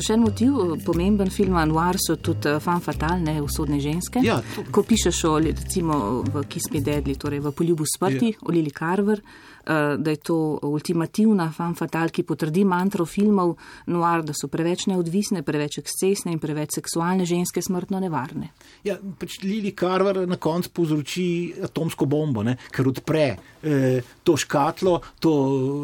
Še 0.00 0.14
en 0.14 0.20
motiv, 0.24 0.52
pomemben 0.84 1.30
film 1.30 1.56
Anuar 1.56 1.96
so 1.98 2.16
tudi 2.16 2.48
eh, 2.48 2.60
fan 2.60 2.80
fatalne 2.80 3.36
usodne 3.42 3.80
ženske. 3.80 4.22
Ja, 4.24 4.40
to- 4.54 4.64
Ko 4.70 4.82
pišeš 4.82 5.24
o, 5.24 5.38
recimo, 5.38 5.98
v 6.24 6.44
Kiss 6.48 6.70
Me 6.72 6.80
Deadly, 6.80 7.16
torej 7.16 7.40
v 7.40 7.52
Poljubu 7.52 7.84
smrti, 7.86 8.32
Ja. 8.34 8.38
o 8.42 8.50
Lili 8.50 8.70
Carver, 8.70 9.20
eh, 9.66 9.96
da 9.96 10.10
je 10.10 10.16
to 10.16 10.58
ultimativna 10.62 11.50
fan 11.52 11.74
fatal, 11.74 12.08
ki 12.10 12.22
potrdi 12.22 12.64
mantro 12.64 13.04
filmov 13.04 13.56
Noir, 13.86 14.22
da 14.22 14.32
so 14.32 14.48
preveč 14.48 14.86
neodvisne, 14.86 15.42
preveč 15.42 15.78
ekscesne 15.78 16.32
in 16.32 16.38
preveč 16.38 16.74
seksualne 16.74 17.24
ženske 17.24 17.62
smrtno 17.62 18.00
nevarne. 18.00 18.50
Ja, 18.84 18.96
pač 19.18 19.38
Lili 19.42 19.72
Carver 19.72 20.26
na 20.28 20.36
koncu 20.36 20.70
povzroči 20.70 21.26
atomsko 21.62 22.06
bombo, 22.06 22.42
ne, 22.42 22.56
ker 22.70 22.88
odpre 22.88 23.36
eh, 23.62 24.02
to 24.22 24.36
škatlo, 24.36 25.00
to 25.20 25.32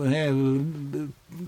ne, 0.05 0.29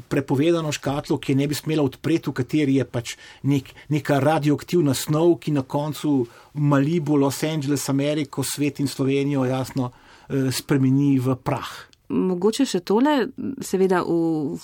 prepovedano 0.09 0.73
škatlo, 0.73 1.19
ki 1.19 1.35
ne 1.35 1.47
bi 1.49 1.55
smela 1.55 1.83
odpreti, 1.83 2.31
v 2.31 2.37
kateri 2.39 2.77
je 2.79 2.85
pač 2.85 3.17
nek, 3.43 3.71
neka 3.89 4.21
radioaktivna 4.23 4.95
snov, 4.95 5.39
ki 5.41 5.53
na 5.53 5.63
koncu 5.63 6.27
Malibu, 6.55 7.17
Los 7.17 7.43
Angeles, 7.45 7.89
Ameriko, 7.89 8.43
svet 8.45 8.81
in 8.81 8.87
Slovenijo 8.89 9.45
jasno 9.45 9.91
eh, 10.29 10.51
spremeni 10.53 11.19
v 11.19 11.37
prah. 11.37 11.71
Mogoče 12.13 12.67
še 12.69 12.81
tole, 12.85 13.29
seveda 13.65 14.03
v 14.05 14.59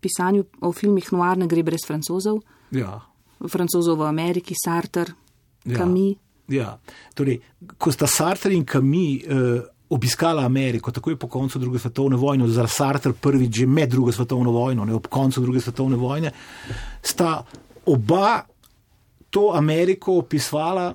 pisanju 0.00 0.44
o 0.64 0.72
filmih 0.72 1.10
Noir 1.12 1.36
ne 1.38 1.46
gre 1.46 1.62
brez 1.62 1.84
francozov, 1.86 2.42
Ja. 2.72 3.00
francozov 3.48 3.98
v 3.98 4.08
Ameriki, 4.08 4.54
Sartre, 4.56 5.14
Ja. 5.64 5.78
Camus. 5.78 6.16
Ja, 6.52 6.74
torej, 7.16 7.38
ko 7.80 7.88
sta 7.92 8.04
Sartre 8.06 8.52
in 8.52 8.66
Camus 8.68 9.24
eh, 9.24 9.62
obiskala 9.90 10.44
Ameriko, 10.44 10.90
takoj 10.90 11.16
po 11.16 11.28
koncu 11.28 11.58
druge 11.58 11.78
svetovne 11.78 12.16
vojne, 12.16 12.48
za 12.48 12.66
Sartre 12.66 13.12
prvič 13.12 13.60
že 13.60 13.66
med 13.66 13.90
drugo 13.90 14.12
svetovno 14.12 14.50
vojno, 14.50 14.84
ne 14.84 14.94
ob 14.94 15.06
koncu 15.06 15.40
druge 15.40 15.60
svetovne 15.60 15.96
vojne, 15.96 16.32
sta 17.02 17.44
oba 17.86 18.44
to 19.30 19.52
Ameriko 19.54 20.18
opisovala 20.18 20.94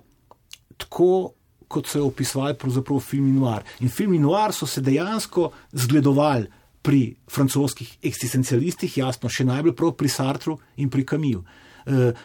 tako, 0.77 1.33
kot 1.67 1.87
so 1.87 1.99
jo 1.99 2.07
opisovali 2.07 2.55
pravzaprav 2.57 2.99
filmi 2.99 3.31
Noir. 3.31 3.61
In 3.79 3.89
filmi 3.89 4.19
Noir 4.19 4.53
so 4.53 4.65
se 4.65 4.81
dejansko 4.81 5.51
zgledovali 5.71 6.47
pri 6.81 7.15
francoskih 7.29 7.97
eksistencialistih, 8.03 8.97
jasno, 8.97 9.29
še 9.29 9.45
najbolj 9.45 9.75
prav 9.75 9.91
pri 9.99 10.09
Sartru 10.09 10.57
in 10.77 10.89
pri 10.89 11.05
Kamiju. 11.05 11.43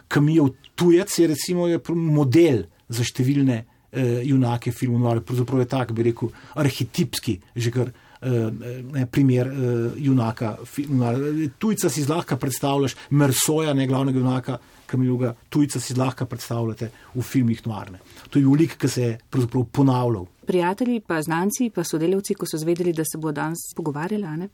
Kamijev 0.08 0.54
tujec 0.74 1.18
je 1.18 1.26
recimo 1.26 1.66
je 1.68 1.80
model 1.90 2.64
za 2.88 3.04
številne 3.04 3.64
eh, 3.94 4.22
junake 4.24 4.72
filmov 4.72 5.00
Noir, 5.00 5.20
pravzaprav 5.20 5.60
je 5.60 5.68
tak, 5.70 5.92
bi 5.92 6.08
rekel, 6.10 6.30
arhetipski, 6.54 7.38
že 7.56 7.70
kar 7.70 7.90
eh, 7.90 8.50
ne, 8.92 9.06
primer 9.06 9.46
eh, 9.46 9.98
junaka. 10.04 10.56
filma 10.64 11.12
Noir. 11.12 11.50
Tujca 11.58 11.90
si 11.90 12.02
zlahka 12.02 12.36
predstavljaš, 12.36 12.96
Mersoja, 13.10 13.74
ne 13.74 13.86
glavnega 13.86 14.18
junaka, 14.18 14.58
Kamijuga, 14.86 15.34
tujca 15.48 15.80
si 15.80 15.94
zlahka 15.94 16.26
predstavljate 16.26 16.90
v 17.14 17.22
filmih 17.22 17.66
Noirne. 17.66 17.98
To 18.30 18.38
je 18.38 18.44
bil 18.44 18.58
lik, 18.58 18.76
ki 18.78 18.88
se 18.88 19.02
je 19.02 19.18
pravzaprav 19.30 19.64
ponavljal. 19.72 20.26
Prijatelji, 20.46 21.00
pa 21.00 21.22
znanci, 21.22 21.70
pa 21.74 21.84
sodelavci, 21.84 22.34
ko 22.34 22.46
so 22.46 22.60
zvedeli, 22.60 22.92
da 22.92 23.04
se 23.04 23.18
bo 23.18 23.32
danes 23.32 23.72
pogovarjala, 23.76 24.36
ne, 24.36 24.48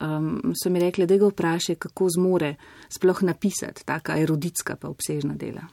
um, 0.00 0.52
so 0.54 0.70
mi 0.70 0.80
rekli, 0.80 1.06
da 1.06 1.16
ga 1.16 1.30
vprašaj, 1.32 1.80
kako 1.86 2.08
zmore 2.18 2.54
sploh 2.88 3.22
napisati 3.22 3.84
taka 3.84 4.18
eruditska 4.20 4.76
pa 4.76 4.88
obsežna 4.88 5.34
dela. 5.34 5.64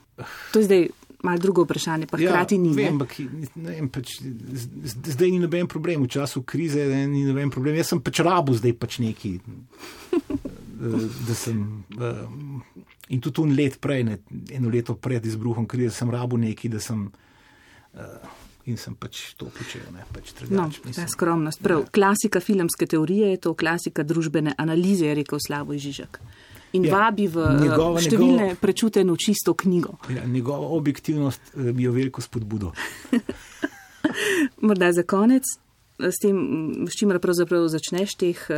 To 0.53 0.59
je 0.59 0.65
zdaj 0.65 0.87
malo 1.23 1.39
drugo 1.39 1.63
vprašanje, 1.63 2.05
pa 2.05 2.17
hkrati 2.17 2.57
ni. 2.57 2.69
Ja, 2.69 2.75
vem, 2.75 2.83
ne. 2.83 2.89
ampak 2.91 3.15
vem, 3.55 3.89
pač, 3.89 4.17
zdaj 5.05 5.29
ni 5.29 5.39
noben 5.39 5.67
problem, 5.67 6.03
v 6.03 6.09
času 6.09 6.43
krize 6.43 6.83
ne, 6.85 7.07
ni 7.07 7.23
noben 7.23 7.49
problem. 7.49 7.75
Jaz 7.75 7.87
sem 7.87 8.01
pač 8.01 8.19
rabu 8.19 8.53
zdaj 8.53 8.73
pač 8.75 8.99
neki. 8.99 9.33
eh, 9.33 10.19
Da 11.23 11.33
sem, 11.33 11.63
eh, 11.93 12.27
in 13.09 13.21
tudi 13.21 13.41
un 13.41 13.55
let 13.55 13.79
prej, 13.79 14.03
ne, 14.03 14.17
eno 14.51 14.69
leto 14.69 14.95
pred 14.95 15.23
izbruhom 15.23 15.65
krize, 15.65 15.91
sem 15.91 16.09
rabu 16.09 16.37
neki, 16.37 16.69
da 16.69 16.79
sem. 16.79 17.09
eh, 17.95 17.99
In 18.65 18.77
sem 18.77 18.95
pač 18.95 19.33
to 19.35 19.45
počel, 19.47 19.81
ne 19.91 20.05
pač 20.07 20.29
No, 20.47 20.69
drugače. 20.71 20.93
ta 20.95 21.03
skromnost. 21.05 21.59
Prav, 21.59 21.83
klasika 21.91 22.39
filmske 22.39 22.85
teorije 22.85 23.31
je 23.31 23.37
to, 23.37 23.53
klasika 23.53 24.03
družbene 24.03 24.53
analize, 24.57 25.03
je 25.03 25.15
rekel 25.15 25.35
Slavoj 25.37 25.75
Žižek. 25.77 26.19
In 26.73 26.83
Ja, 26.83 26.95
vabi 26.97 27.27
v 27.27 27.35
njegova- 27.35 27.59
njegova, 27.59 27.99
številne 27.99 28.37
njegova- 28.39 28.55
prečuteno 28.55 29.15
čisto 29.15 29.53
knjigo. 29.53 29.97
Ja, 30.09 30.25
njegova 30.25 30.67
objektivnost 30.69 31.41
eh, 31.53 31.71
mi 31.71 31.83
je 31.83 31.89
veliko 31.91 32.21
spodbudo. 32.21 32.71
Morda 34.59 34.91
za 34.91 35.03
konec, 35.03 35.43
s 35.99 36.17
tem, 36.19 36.35
m, 36.35 36.87
s 36.87 36.95
čimer 36.95 37.19
pravzaprav 37.19 37.67
začneš 37.67 38.15
teh 38.15 38.37
eh, 38.49 38.55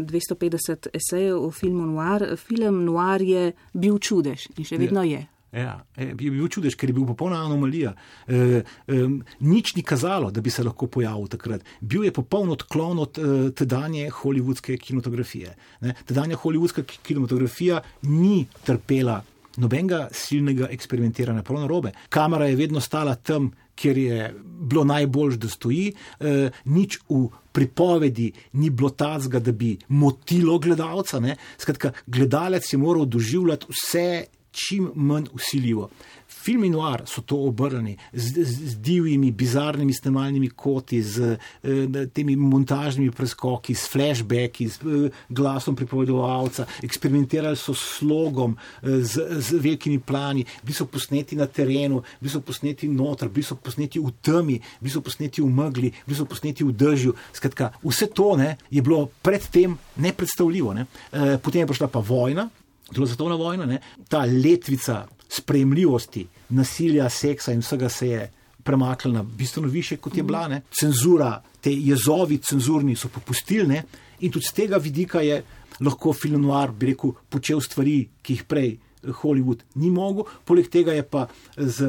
250 0.00 0.86
esejev 0.92 1.38
o 1.38 1.50
filmu 1.50 1.86
Noir. 1.86 2.36
Film 2.38 2.84
Noir 2.84 3.22
je 3.22 3.44
bil 3.72 3.98
čudež 3.98 4.46
in 4.56 4.64
še 4.64 4.78
vedno 4.78 5.02
je. 5.02 5.26
Ja, 5.56 5.84
je 5.96 6.10
je 6.20 6.30
bil 6.30 6.48
čudež, 6.52 6.74
ker 6.76 6.90
je 6.90 6.94
bil 6.98 7.06
popolna 7.08 7.38
anomalija. 7.46 7.94
E, 8.28 8.60
e, 8.60 8.96
nič 9.40 9.72
ni 9.76 9.82
kazalo, 9.82 10.28
da 10.30 10.42
bi 10.44 10.52
se 10.52 10.64
lahko 10.64 10.86
pojavil 10.86 11.30
takrat. 11.32 11.64
Bil 11.80 12.04
je 12.04 12.12
popoln 12.12 12.52
odklon 12.52 13.00
od 13.00 13.18
e, 13.18 13.30
tedanje 13.56 14.10
holivudske 14.12 14.76
kinematografije. 14.76 15.54
Ne? 15.80 15.94
Tedanja 16.04 16.36
holivudska 16.36 16.84
ki- 16.84 17.00
kinematografija 17.08 17.80
ni 18.02 18.44
trpela 18.68 19.22
nobenega 19.56 20.10
silnega 20.12 20.68
eksperimentiranja, 20.70 21.42
prav 21.42 21.62
narobe. 21.62 21.94
Kamera 22.12 22.50
je 22.50 22.60
vedno 22.60 22.80
stala 22.80 23.14
tam, 23.14 23.48
kjer 23.76 23.98
je 23.98 24.34
bilo 24.44 24.84
najbolj, 24.84 25.38
da 25.40 25.48
stoji, 25.48 25.88
e, 26.20 26.50
nič 26.64 27.00
v 27.08 27.26
pripovedi 27.52 28.30
ni 28.60 28.68
bilo 28.70 28.90
tazga, 28.92 29.40
da 29.40 29.52
bi 29.52 29.78
motilo 29.88 30.58
gledalca. 30.58 31.20
Ne? 31.20 31.36
Skratka, 31.56 31.92
gledalec 32.06 32.72
je 32.72 32.78
moral 32.78 33.08
doživljati 33.08 33.72
vse 33.72 34.08
čim 34.56 34.90
manj 34.94 35.28
usiljivo. 35.36 35.90
Filmi 36.28 36.68
noir 36.70 37.02
so 37.06 37.22
to 37.22 37.36
obrnjeni 37.48 37.96
z, 38.12 38.44
z, 38.44 38.70
z 38.70 38.78
divjimi, 38.82 39.30
bizarnimi 39.32 39.94
snemalnimi 39.94 40.48
koti, 40.48 41.02
z 41.02 41.36
eh, 41.62 42.06
temi 42.14 42.36
montažnimi 42.36 43.10
preskoki, 43.14 43.74
s 43.74 43.86
flashbacki, 43.90 44.68
z 44.68 44.78
eh, 44.80 45.20
glasom 45.28 45.76
pripovedovalca, 45.76 46.66
eksperimentirali 46.82 47.56
so 47.56 47.74
slogom, 47.74 48.56
eh, 48.82 49.00
z, 49.02 49.26
z 49.38 49.60
velikimi 49.62 49.98
plani, 49.98 50.44
bili 50.62 50.74
so 50.74 50.86
posneti 50.90 51.36
na 51.36 51.46
terenu, 51.46 52.02
bili 52.20 52.32
so 52.32 52.40
posneti 52.40 52.88
noter, 52.88 53.28
bili 53.28 53.46
so 53.46 53.58
posneti 53.58 54.02
v 54.02 54.12
temi, 54.22 54.60
bili 54.80 54.92
so 54.92 55.02
posneti 55.02 55.42
v 55.42 55.50
megli, 55.50 55.92
bili 56.06 56.18
so 56.18 56.26
posneti 56.26 56.66
v 56.66 56.74
dežju. 56.74 57.14
Skratka, 57.32 57.72
vse 57.84 58.10
to 58.14 58.34
ne, 58.36 58.56
je 58.70 58.82
bilo 58.82 59.06
predtem 59.22 59.78
nepredstavljivo. 59.96 60.74
Ne. 60.74 60.86
Eh, 61.12 61.36
potem 61.42 61.62
je 61.62 61.70
prišla 61.70 61.90
pa 61.90 62.02
vojna, 62.02 62.50
Druga 62.90 63.08
svetovna 63.08 63.34
vojna, 63.34 63.66
ne, 63.66 63.80
ta 64.08 64.24
letvica 64.24 65.06
sprejemljivosti, 65.28 66.26
nasilja, 66.48 67.08
seksa 67.10 67.52
in 67.52 67.60
vsega 67.60 67.88
se 67.88 68.08
je 68.08 68.30
premaknila 68.62 69.22
bistveno 69.22 69.68
više, 69.68 69.96
kot 69.96 70.16
je 70.16 70.22
bila. 70.22 70.48
Ne. 70.48 70.60
Cenzura, 70.80 71.42
te 71.60 71.72
jezovi 71.72 72.38
cenzurni 72.38 72.96
so 72.96 73.08
popustili 73.08 73.80
in 74.20 74.32
tudi 74.32 74.46
z 74.46 74.52
tega 74.52 74.76
vidika 74.76 75.20
je 75.20 75.42
lahko 75.80 76.12
film 76.12 76.42
noir, 76.42 76.70
bi 76.72 76.92
rekel, 76.92 77.12
počel 77.28 77.60
stvari, 77.60 78.08
ki 78.22 78.38
jih 78.38 78.44
prej 78.48 78.70
eh, 78.72 79.10
Hollywood 79.22 79.62
ni 79.74 79.90
mogel. 79.90 80.24
Poleg 80.44 80.70
tega 80.72 80.94
je 80.96 81.02
pa 81.02 81.26
z 81.56 81.86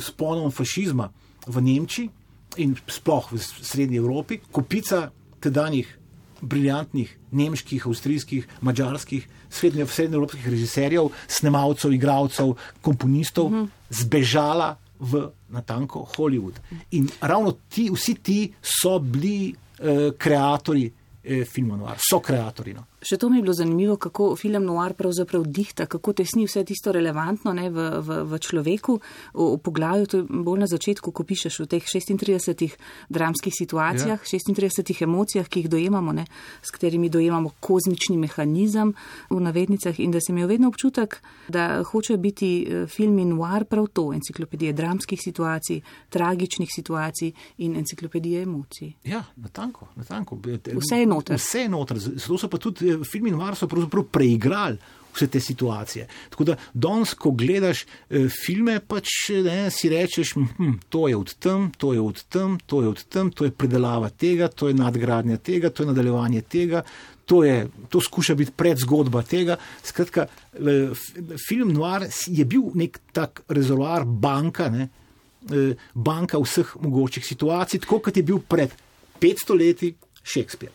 sponom 0.00 0.52
fašizma 0.52 1.10
v 1.46 1.60
Nemčiji 1.60 2.10
in 2.62 2.76
sploh 2.86 3.32
v 3.32 3.40
Srednji 3.42 3.98
Evropi 3.98 4.38
kopica 4.52 5.08
tedanjih 5.40 5.98
briljantnih 6.44 7.16
nemških, 7.30 7.86
avstrijskih, 7.86 8.48
mađarskih, 8.60 9.28
srednje, 9.50 9.86
srednjeevropskih 9.86 10.48
režiserjev, 10.48 11.08
snemalcev, 11.28 11.92
igralcev, 11.92 12.54
komponistov 12.80 13.46
uh 13.46 13.52
-huh. 13.52 13.68
zbežala 13.90 14.76
v 14.98 15.28
natanko 15.48 16.06
Hollywood. 16.16 16.54
In 16.90 17.08
ravno 17.20 17.56
ti, 17.68 17.90
vsi 17.90 18.14
ti 18.14 18.52
so 18.62 18.98
bili 18.98 19.54
eh, 19.78 20.10
kreatori 20.18 20.92
eh, 21.24 21.44
filma 21.44 21.76
Noir, 21.76 21.96
so 22.10 22.20
kreatori. 22.20 22.74
No. 22.74 22.84
Še 23.04 23.18
to 23.20 23.28
mi 23.28 23.38
je 23.38 23.42
bilo 23.42 23.52
zanimivo, 23.52 23.96
kako 24.00 24.32
film 24.36 24.64
Noir 24.64 24.94
pravzaprav 24.96 25.44
dihta, 25.44 25.84
kako 25.86 26.14
tesni 26.16 26.46
vse 26.48 26.64
tisto 26.64 26.92
relevantno 26.92 27.52
ne, 27.52 27.68
v, 27.70 27.88
v, 28.00 28.18
v 28.30 28.38
človeku. 28.40 28.96
V, 29.34 29.48
v 29.56 29.58
poglavju, 29.60 30.06
to 30.08 30.20
je 30.22 30.24
bolj 30.24 30.62
na 30.64 30.68
začetku, 30.70 31.12
ko 31.12 31.26
pišeš 31.26 31.60
v 31.64 31.66
teh 31.76 31.84
36 31.84 32.78
dramskih 33.12 33.52
situacijah, 33.52 34.16
ja. 34.16 34.40
36 34.56 35.04
emocijah, 35.04 35.48
ki 35.48 35.64
jih 35.64 35.68
dojemamo, 35.68 36.14
ne, 36.16 36.24
s 36.64 36.72
katerimi 36.72 37.10
dojemamo 37.12 37.52
kozmični 37.60 38.16
mehanizem 38.16 38.94
v 39.28 39.40
navednicah 39.40 40.00
in 40.00 40.14
da 40.14 40.22
se 40.24 40.32
mi 40.32 40.40
je 40.40 40.48
vedno 40.48 40.72
občutek, 40.72 41.20
da 41.48 41.82
hoče 41.84 42.16
biti 42.16 42.50
eh, 42.64 42.86
filmi 42.88 43.24
Noir 43.28 43.68
prav 43.68 43.90
to, 43.92 44.12
enciklopedije 44.16 44.72
dramskih 44.72 45.20
situacij, 45.20 45.80
tragičnih 46.08 46.72
situacij 46.72 47.32
in 47.58 47.76
enciklopedije 47.76 48.42
emocij. 48.42 48.92
Ja, 49.04 49.24
natanko, 49.36 49.88
natanko. 49.96 50.40
Vse 50.80 51.00
je 51.00 51.06
noter. 51.06 51.36
Vse 51.36 51.66
je 51.66 51.68
noter. 51.68 51.98
Zato 51.98 52.38
so 52.38 52.48
pa 52.48 52.58
tudi 52.58 52.93
eh, 52.94 53.06
filmi 53.10 53.34
Noir 53.34 53.58
so 53.58 53.68
pravzaprav 53.70 54.08
preigrali 54.14 54.78
vse 55.14 55.26
te 55.26 55.40
situacije. 55.40 56.06
Tako 56.30 56.44
da 56.44 56.56
danes, 56.74 57.14
ko 57.14 57.30
gledaš 57.30 57.84
eh, 57.84 58.28
filme, 58.46 58.80
pač 58.80 59.08
ne, 59.44 59.70
si 59.70 59.88
rečeš, 59.88 60.34
hm, 60.34 60.78
to 60.88 61.08
je 61.08 61.16
od 61.16 61.34
tam, 61.34 61.70
to 61.78 61.92
je 61.92 62.00
od 62.00 62.22
tam, 62.28 62.58
to 62.66 62.82
je 62.82 62.88
od 62.88 63.04
tam, 63.04 63.30
to 63.30 63.44
je 63.44 63.50
predelava 63.50 64.10
tega, 64.10 64.48
to 64.48 64.68
je 64.68 64.74
nadgradnja 64.74 65.36
tega, 65.36 65.70
to 65.70 65.82
je 65.82 65.92
nadaljevanje 65.92 66.42
tega. 66.42 66.84
To, 67.24 67.40
je, 67.44 67.68
to 67.88 68.00
skuša 68.04 68.34
biti 68.36 68.52
predzgodba 68.52 69.22
tega. 69.22 69.56
Skratka, 69.82 70.26
eh, 70.52 70.90
film 71.48 71.72
Noir 71.72 72.08
je 72.26 72.44
bil 72.44 72.68
nek 72.74 72.98
tak 73.12 73.42
rezervoar 73.48 74.04
banka, 74.04 74.68
ne, 74.68 74.88
eh, 75.50 75.76
banka 75.94 76.38
vseh 76.38 76.76
mogočih 76.80 77.24
situacij, 77.26 77.80
tako 77.80 77.98
kot 77.98 78.16
je 78.16 78.22
bil 78.22 78.42
pred 78.48 78.74
500 79.20 79.56
leti, 79.56 79.94
Shakespeare. 80.24 80.72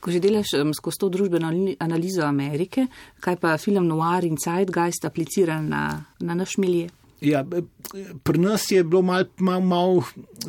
Ko 0.00 0.10
že 0.10 0.20
delaš 0.20 0.56
um, 0.58 0.74
skozi 0.74 0.98
to 0.98 1.08
družbeno 1.08 1.52
analizo 1.78 2.26
Amerike, 2.26 2.88
kaj 3.22 3.38
pa 3.38 3.54
film 3.58 3.86
Noir 3.86 4.26
in 4.26 4.36
Zeitgeist 4.36 5.06
aplicira 5.06 5.60
na, 5.62 6.02
na 6.20 6.34
naš 6.34 6.58
milje? 6.58 6.90
Ja, 7.22 7.44
pri 8.22 8.38
nas 8.38 8.64
je 8.70 8.82
bilo 8.84 9.02
malo 9.02 9.24
mal, 9.38 9.60
mal, 9.60 10.00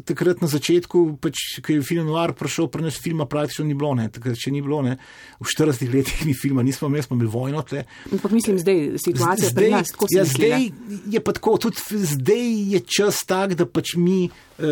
takrat 0.06 0.42
na 0.42 0.48
začetku, 0.50 1.18
pač, 1.22 1.62
ko 1.62 1.76
je 1.76 1.84
film 1.86 2.08
Noir 2.10 2.34
prišel, 2.38 2.68
pri 2.74 2.88
nas 2.88 2.98
filma 2.98 3.28
praktično 3.30 3.66
ni 3.68 3.78
bilo, 3.78 3.92
ne, 3.98 4.08
takrat 4.14 4.40
še 4.40 4.54
ni 4.54 4.64
bilo, 4.66 4.82
ne. 4.86 4.98
v 5.38 5.46
40 5.46 5.94
letih 5.94 6.26
ni 6.26 6.34
filma, 6.34 6.66
nismo 6.66 6.90
imeli, 6.90 7.06
smo 7.06 7.18
imeli 7.20 7.30
vojno 7.30 7.62
tle. 7.68 7.86
Ampak 8.10 8.34
mislim, 8.34 8.58
zdaj 8.62 8.82
situacija 9.06 9.52
zdaj, 9.54 9.62
pri 9.62 9.72
nas, 9.76 9.94
tako 9.94 10.10
ja, 10.10 10.26
zdaj 10.26 10.70
je 11.14 11.24
pa 11.24 11.36
tako, 11.38 11.58
tudi 11.68 12.02
zdaj 12.16 12.46
je 12.74 12.84
čas 12.90 13.22
tak, 13.30 13.54
da 13.60 13.70
pač 13.70 13.94
mi 14.00 14.26
uh, 14.26 14.66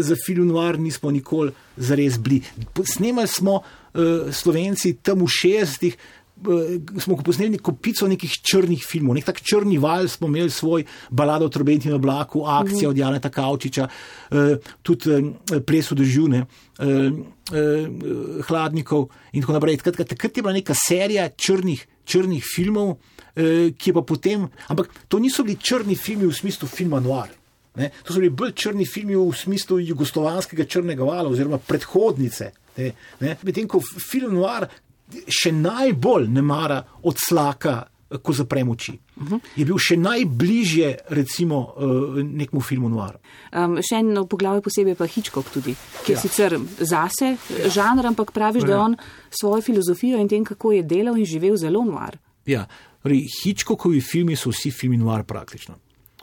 za 0.00 0.16
film 0.24 0.48
Noir 0.54 0.80
nismo 0.80 1.12
nikoli 1.12 1.52
zares 1.76 2.16
bili. 2.16 2.40
Snemali 2.96 3.28
smo 3.28 3.60
uh, 3.60 4.32
Slovenci 4.32 4.96
tam 5.04 5.26
v 5.26 5.28
60-ih, 5.28 6.00
smo 7.00 7.16
posneli 7.16 7.58
kopico 7.58 8.08
nekih 8.08 8.32
črnih 8.44 8.82
filmov, 8.84 9.16
nek 9.16 9.24
tak 9.24 9.40
črni 9.40 9.78
val 9.80 10.08
smo 10.08 10.28
imeli 10.28 10.50
svoj 10.50 10.84
balado 11.10 11.46
o 11.46 11.52
trobenti 11.52 11.88
na 11.88 11.96
oblaku, 11.96 12.44
akcija 12.44 12.90
od 12.90 12.98
Jana 12.98 13.20
Takavčiča, 13.20 13.88
tudi 14.82 15.32
ples 15.66 15.90
v 15.90 15.96
dežune, 15.96 16.44
hladnikov 18.48 19.08
in 19.32 19.40
tako 19.42 19.56
naprej. 19.56 19.80
Takrat 19.80 20.36
je 20.36 20.42
bila 20.42 20.52
neka 20.52 20.76
serija 20.76 21.30
črnih, 21.32 21.86
črnih 22.04 22.44
filmov, 22.44 22.98
ki 23.36 23.90
je 23.90 23.96
pa 23.96 24.04
potem, 24.04 24.46
ampak 24.68 24.92
to 25.08 25.18
niso 25.18 25.44
bili 25.44 25.56
črni 25.56 25.96
filmi 25.96 26.28
v 26.28 26.36
smislu 26.36 26.68
filma 26.68 27.00
Noir. 27.00 27.32
Ne? 27.76 27.90
To 28.04 28.12
so 28.12 28.20
bili 28.20 28.32
bolj 28.32 28.54
črni 28.56 28.86
filmi 28.88 29.16
v 29.16 29.32
smislu 29.36 29.80
jugoslovanskega 29.84 30.64
črnega 30.64 31.04
vala 31.04 31.28
oziroma 31.28 31.58
predhodnice. 31.60 32.52
Medtem 33.20 33.68
ko 33.68 33.80
film 33.80 34.36
Noir 34.36 34.68
še 35.28 35.52
najbolj 35.52 36.28
ne 36.28 36.42
mara 36.42 36.80
od 37.02 37.20
slaka, 37.20 37.84
ko 38.22 38.32
zaprem 38.32 38.68
oči. 38.70 38.92
Uh 39.16 39.28
-huh. 39.28 39.40
Je 39.56 39.64
bil 39.64 39.78
še 39.78 39.96
najbližje, 39.96 40.98
recimo, 41.08 41.74
nekmu 42.22 42.60
filmu 42.60 42.88
Noir. 42.88 43.18
Um, 43.52 43.82
še 43.82 43.96
eno 43.96 44.26
poglavje 44.26 44.62
posebej 44.62 44.94
pa 44.94 45.06
Hitchcock 45.06 45.50
tudi, 45.50 45.74
ki 46.04 46.12
je 46.12 46.16
ja. 46.16 46.20
sicer 46.20 46.58
zase 46.78 47.24
ja. 47.24 47.68
žanr, 47.68 48.06
ampak 48.06 48.32
praviš, 48.32 48.62
ja. 48.62 48.68
da 48.68 48.80
on 48.80 48.96
svojo 49.30 49.62
filozofijo 49.62 50.18
in 50.18 50.28
tem, 50.28 50.44
kako 50.44 50.72
je 50.72 50.82
delal 50.82 51.16
in 51.16 51.24
živel, 51.24 51.56
zelo 51.56 51.84
noir. 51.84 52.18
Ja, 52.46 52.66
Hitchcockovi 53.42 54.00
filmi 54.00 54.36
so 54.36 54.50
vsi 54.50 54.70
filmi 54.70 54.96
noir 54.96 55.24
praktično 55.24 55.74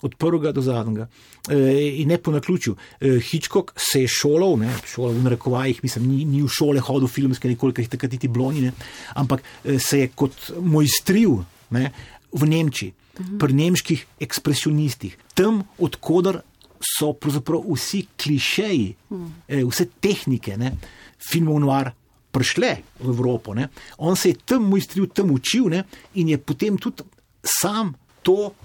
od 0.04 0.16
prvega 0.20 0.52
do 0.52 0.62
zadnjega. 0.62 1.08
E, 1.50 1.58
in 2.02 2.08
ne 2.12 2.18
po 2.18 2.32
naključju. 2.32 2.76
E, 3.00 3.20
Hitchcock 3.20 3.72
se 3.78 4.02
je 4.02 4.08
šolal, 4.08 4.58
ne, 4.60 4.74
šolal 4.88 5.16
v 5.16 5.24
narekovajih, 5.24 5.80
mislim, 5.84 6.10
ni, 6.12 6.26
ni 6.26 6.44
v 6.44 6.52
šole 6.52 6.84
hodil 6.84 7.08
filmske, 7.08 7.48
nekoliko 7.48 7.82
jih 7.82 7.92
takrat 7.92 8.12
niti 8.12 8.28
blonine, 8.28 8.74
ampak 9.16 9.44
e, 9.64 9.80
se 9.80 10.04
je 10.04 10.12
kot 10.16 10.52
mojstril 10.60 11.40
ne, 11.72 11.92
v 12.34 12.50
Nemčiji, 12.50 12.94
mhm. 13.20 13.38
pri 13.40 13.54
nemških 13.54 14.06
ekspresionistih, 14.28 15.18
tam, 15.38 15.64
odkudar 15.80 16.42
so 16.84 17.14
pravzaprav 17.16 17.64
vsi 17.64 18.06
klišeji, 18.20 18.88
mhm. 19.10 19.34
vse 19.70 19.88
tehnike 20.04 20.58
ne, 20.60 20.76
filmov 21.32 21.62
noir. 21.64 21.94
Prišle 22.34 22.70
v 22.98 23.12
Evropo, 23.14 23.54
ne? 23.54 23.68
on 24.02 24.16
se 24.18 24.32
je 24.32 24.40
tam 24.50 24.64
mojstril, 24.66 25.06
tam 25.14 25.30
učil 25.30 25.68
ne? 25.70 25.84
in 26.18 26.32
je 26.34 26.40
potem 26.42 26.80
tudi 26.82 27.06
sam 27.46 27.92
to 28.26 28.56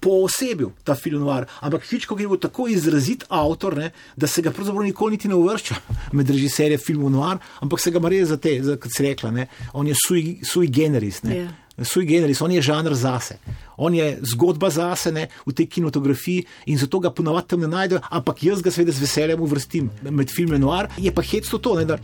poosebil 0.00 0.72
ta 0.84 0.94
film 0.94 1.20
noir. 1.24 1.46
Ampak 1.60 1.84
Hitchcock 1.84 2.20
je 2.20 2.28
bil 2.28 2.40
tako 2.40 2.68
izrazit 2.68 3.24
avtor, 3.28 3.76
ne, 3.76 3.90
da 4.16 4.26
se 4.26 4.42
ga 4.42 4.50
pravzaprav 4.50 4.84
nikoli 4.84 5.18
niti 5.18 5.28
ne 5.28 5.34
uvršča 5.34 5.76
med 6.16 6.30
režiserje 6.30 6.78
filmov 6.78 7.12
noir, 7.12 7.40
ampak 7.60 7.80
se 7.80 7.90
ga 7.90 8.00
mare 8.00 8.24
za 8.24 8.36
te, 8.36 8.58
za, 8.62 8.76
kot 8.80 8.92
se 8.96 9.04
rekla, 9.06 9.30
ne, 9.30 9.48
on 9.72 9.86
je 9.86 9.96
sui, 10.06 10.38
sui 10.44 10.68
generis. 10.68 11.22
Ne. 11.22 11.36
Yeah. 11.36 11.50
Ja. 11.50 11.84
Sui 11.84 12.04
generis, 12.04 12.42
on 12.44 12.52
je 12.52 12.60
žanr 12.60 12.92
zase, 12.92 13.38
on 13.80 13.94
je 13.94 14.18
zgodba 14.34 14.68
zase 14.68 15.08
ne, 15.16 15.30
v 15.46 15.54
tej 15.56 15.64
kinematografiji 15.64 16.42
in 16.68 16.76
zato 16.76 17.00
ga 17.00 17.08
ponovadi 17.08 17.48
tam 17.54 17.62
ne 17.64 17.70
najdejo, 17.72 18.02
ampak 18.10 18.42
jaz 18.44 18.60
ga 18.60 18.68
seveda 18.74 18.92
z 18.92 19.00
veseljem 19.00 19.40
uvrstim 19.40 19.88
med 20.04 20.28
filme 20.28 20.58
noir. 20.60 20.90
Je 21.00 21.08
pa 21.14 21.24
hecno 21.24 21.56
to, 21.56 21.78
ne, 21.78 21.86
da 21.88 21.96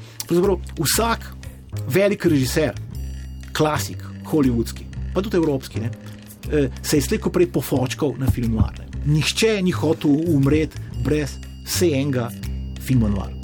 vsak 0.81 1.29
velik 1.93 2.25
režiser, 2.25 2.73
klasik, 3.53 4.01
hollywoodski, 4.33 4.89
pa 5.13 5.21
tudi 5.21 5.37
evropski, 5.37 5.85
ne, 5.85 5.93
se 6.83 6.97
je 6.97 7.03
slejko 7.03 7.31
prej 7.31 7.51
pofočkal 7.53 8.15
na 8.19 8.31
film 8.31 8.55
Noir. 8.55 8.83
Nihče 9.07 9.63
ni 9.63 9.71
hotel 9.71 10.11
umreti 10.29 10.79
brez 11.05 11.37
vse 11.65 11.91
enega 11.95 12.31
filma 12.81 13.09
Noir. 13.09 13.35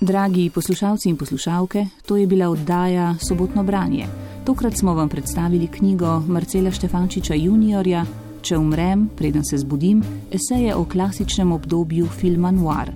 Dragi 0.00 0.50
poslušalci 0.50 1.08
in 1.08 1.16
poslušalke, 1.16 1.86
to 2.06 2.16
je 2.16 2.26
bila 2.26 2.48
oddaja 2.48 3.14
Sobotno 3.28 3.64
branje. 3.64 4.06
Tokrat 4.44 4.76
smo 4.78 4.94
vam 4.94 5.08
predstavili 5.08 5.66
knjigo 5.66 6.20
Marcela 6.28 6.70
Štefančiča 6.70 7.34
juniorja 7.34 8.04
Če 8.44 8.58
umrem, 8.60 9.06
preden 9.16 9.44
se 9.48 9.56
zbudim, 9.56 10.02
eseje 10.28 10.74
o 10.76 10.82
klasičnem 10.84 11.52
obdobju 11.54 12.10
filma 12.12 12.50
Noir. 12.52 12.90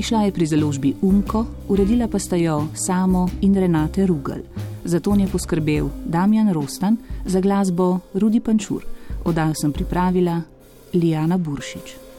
Išla 0.00 0.22
je 0.22 0.32
pri 0.32 0.46
založbi 0.46 0.94
Umko, 1.02 1.44
uredila 1.68 2.08
pa 2.08 2.18
sta 2.18 2.36
jo 2.36 2.68
Samo 2.74 3.28
in 3.40 3.54
Renate 3.54 4.06
Rugel. 4.06 4.40
Za 4.84 5.00
to 5.00 5.14
je 5.14 5.28
poskrbel 5.28 5.88
Damjan 6.04 6.52
Rostan, 6.52 6.96
za 7.24 7.40
glasbo 7.40 7.98
Rudi 8.14 8.40
Pančur. 8.40 8.84
Oddajo 9.24 9.52
sem 9.54 9.72
pripravila 9.72 10.40
Lijana 10.94 11.36
Buršič. 11.38 12.09